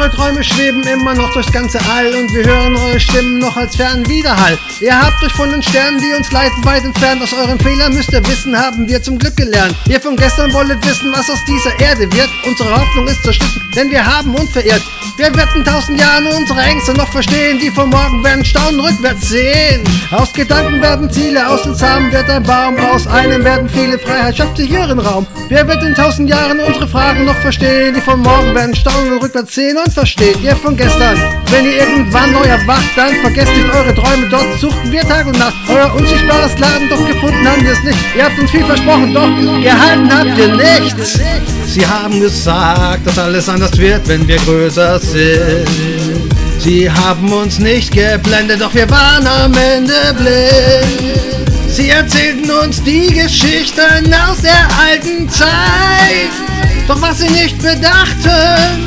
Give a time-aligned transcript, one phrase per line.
[0.00, 3.76] Eure Träume schweben immer noch durchs ganze All und wir hören eure Stimmen noch als
[3.76, 4.58] fernen Widerhall.
[4.80, 7.22] Ihr habt euch von den Sternen, die uns leiten, weit entfernt.
[7.22, 9.76] Aus euren Fehlern müsst ihr wissen, haben wir zum Glück gelernt.
[9.90, 12.30] Ihr von gestern wolltet wissen, was aus dieser Erde wird.
[12.46, 14.82] Unsere Hoffnung ist zerschnitten, denn wir haben uns verirrt.
[15.20, 17.58] Wir werden tausend Jahren unsere Ängste noch verstehen.
[17.58, 19.84] Die von morgen werden staunen, rückwärts sehen.
[20.10, 22.74] Aus Gedanken werden Ziele, aus den Samen wird ein Baum.
[22.78, 25.26] Aus einem werden viele Freiheit, schafft sich ihren Raum.
[25.50, 27.92] Wer wird in tausend Jahren unsere Fragen noch verstehen?
[27.94, 30.42] Die von morgen werden staunen rückwärts sehen und verstehen.
[30.42, 31.18] Ihr von gestern,
[31.50, 34.26] wenn ihr irgendwann neu erwacht, dann vergesst nicht eure Träume.
[34.30, 35.54] Dort suchten wir Tag und Nacht.
[35.68, 37.98] Euer unsichtbares Laden, doch gefunden haben wir es nicht.
[38.16, 39.28] Ihr habt uns viel versprochen, doch
[39.62, 41.20] gehalten habt ihr nichts.
[41.66, 45.09] Sie haben gesagt, dass alles anders wird, wenn wir größer sind.
[46.60, 51.18] Sie haben uns nicht geblendet, doch wir waren am Ende blind.
[51.68, 56.30] Sie erzählten uns die Geschichten aus der alten Zeit.
[56.86, 58.86] Doch was sie nicht bedachten,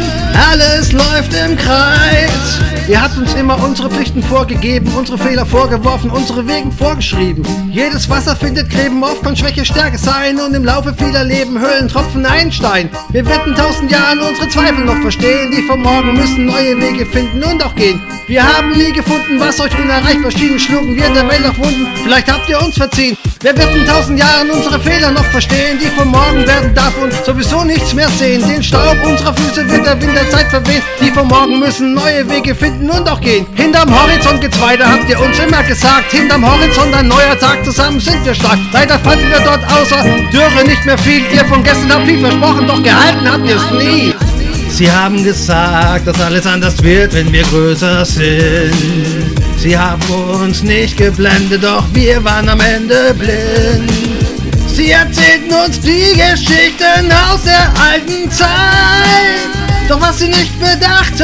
[0.51, 2.72] alles läuft im Kreis.
[2.87, 7.45] Ihr habt uns immer unsere Pflichten vorgegeben, unsere Fehler vorgeworfen, unsere Wegen vorgeschrieben.
[7.71, 11.87] Jedes Wasser findet Gräben, oft kann Schwäche Stärke sein und im Laufe vieler Leben Höhlen
[11.87, 12.89] tropfen ein Stein.
[13.09, 17.41] Wir werden tausend Jahren unsere Zweifel noch verstehen, die von morgen müssen neue Wege finden
[17.43, 18.01] und auch gehen.
[18.33, 22.31] Wir haben nie gefunden, was euch unerreichbar schien, schlugen wir der Welt auf Wunden, vielleicht
[22.33, 23.15] habt ihr uns verziehen.
[23.41, 27.63] Wir werden in tausend Jahren unsere Fehler noch verstehen, die von morgen werden davon sowieso
[27.63, 28.43] nichts mehr sehen.
[28.47, 32.27] Den Staub unserer Füße wird der Wind der Zeit verwehen, die von morgen müssen neue
[32.27, 33.45] Wege finden und auch gehen.
[33.53, 36.11] Hinterm Horizont geht's weiter, habt ihr uns immer gesagt.
[36.11, 38.57] Hinterm Horizont ein neuer Tag, zusammen sind wir stark.
[38.71, 40.03] Leider fanden wir dort außer
[40.33, 41.21] Dürre nicht mehr viel.
[41.31, 44.32] Ihr von gestern habt viel versprochen, doch gehalten habt ihr es nie.
[44.73, 48.73] Sie haben gesagt, dass alles anders wird, wenn wir größer sind.
[49.55, 53.91] Sie haben uns nicht geblendet, doch wir waren am Ende blind.
[54.67, 58.47] Sie erzählten uns die Geschichten aus der alten Zeit.
[59.87, 61.23] Doch was sie nicht bedachten,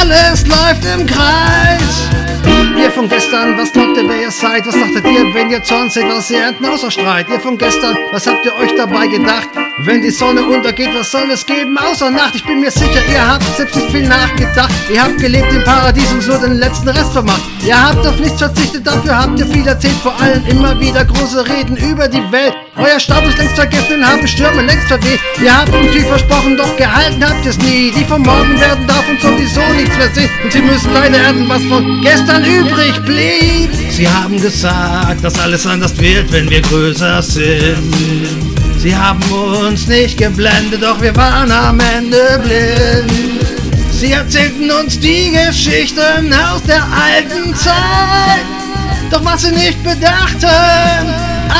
[0.00, 2.08] alles läuft im Kreis.
[2.82, 4.66] Ihr von gestern, was glaubt ihr, wer ihr seid?
[4.66, 7.26] Was dachtet ihr, wenn ihr Zorn seht, was ihr ernten außer Streit?
[7.28, 9.50] Ihr von gestern, was habt ihr euch dabei gedacht?
[9.78, 12.34] Wenn die Sonne untergeht, was soll es geben außer Nacht?
[12.34, 14.70] Ich bin mir sicher, ihr habt selbst nicht viel nachgedacht.
[14.92, 17.40] Ihr habt gelebt im Paradies und so den letzten Rest vermacht.
[17.64, 19.96] Ihr habt auf nichts verzichtet, dafür habt ihr viel erzählt.
[20.02, 22.52] Vor allem immer wieder große Reden über die Welt.
[22.76, 25.20] Euer Staub ist längst vergessen und haben Stürme längst verweht.
[25.42, 27.90] Ihr habt uns viel versprochen, doch gehalten habt ihr's nie.
[27.96, 30.30] Die von morgen werden davon sowieso nichts mehr sehen.
[30.44, 33.70] Und sie müssen leider ernten, was von gestern übrig blieb.
[33.90, 38.51] Sie haben gesagt, dass alles anders wird, wenn wir größer sind.
[38.82, 43.40] Sie haben uns nicht geblendet, doch wir waren am Ende blind.
[43.92, 48.44] Sie erzählten uns die Geschichten aus der alten Zeit.
[49.08, 50.48] Doch was sie nicht bedachten,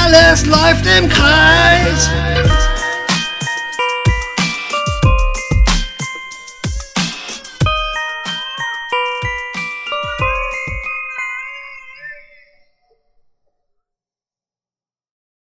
[0.04, 2.10] alles läuft im Kreis.